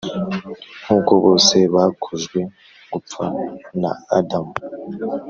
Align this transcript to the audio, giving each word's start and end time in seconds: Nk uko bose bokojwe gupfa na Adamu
Nk 0.83 0.89
uko 0.97 1.13
bose 1.23 1.55
bokojwe 1.73 2.39
gupfa 2.91 3.23
na 3.81 3.91
Adamu 4.17 4.53